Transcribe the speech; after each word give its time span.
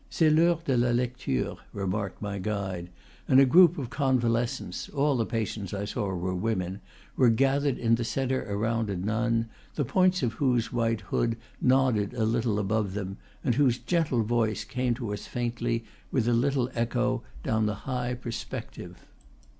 "C'est 0.09 0.31
l'heure 0.31 0.57
de 0.65 0.75
la 0.75 0.89
lecture," 0.89 1.57
remarked 1.73 2.23
my 2.23 2.39
guide; 2.39 2.89
and 3.27 3.39
a 3.39 3.45
group 3.45 3.77
of 3.77 3.91
conva 3.91 4.27
lescents 4.31 4.89
all 4.95 5.15
the 5.15 5.27
patients 5.27 5.75
I 5.75 5.85
saw 5.85 6.07
were 6.07 6.33
women 6.33 6.81
were 7.15 7.29
gathered 7.29 7.77
in 7.77 7.93
the 7.93 8.03
centre 8.03 8.43
around 8.51 8.89
a 8.89 8.97
nun, 8.97 9.47
the 9.75 9.85
points 9.85 10.23
of 10.23 10.33
whose 10.33 10.73
white 10.73 11.01
hood 11.01 11.37
nodded 11.61 12.15
a 12.15 12.25
little 12.25 12.57
above 12.57 12.95
them, 12.95 13.17
and 13.43 13.53
whose 13.53 13.77
gentle 13.77 14.23
voice 14.23 14.63
came 14.63 14.95
to 14.95 15.13
us 15.13 15.27
faintly, 15.27 15.85
with 16.11 16.27
a 16.27 16.33
little 16.33 16.71
echo, 16.73 17.21
down 17.43 17.67
the 17.67 17.75
high 17.85 18.15
perspective. 18.15 19.05